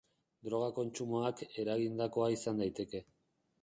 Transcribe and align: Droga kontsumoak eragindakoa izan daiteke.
Droga 0.47 0.69
kontsumoak 0.77 1.45
eragindakoa 1.65 2.35
izan 2.41 2.67
daiteke. 2.67 3.09